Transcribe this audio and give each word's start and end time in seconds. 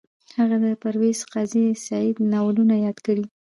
هغې 0.37 0.57
د 0.63 0.65
پرویز 0.81 1.19
قاضي 1.31 1.65
سعید 1.85 2.17
ناولونه 2.31 2.75
یاد 2.85 2.97
کړل 3.05 3.21